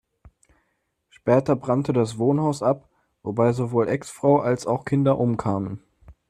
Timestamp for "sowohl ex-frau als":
3.53-4.65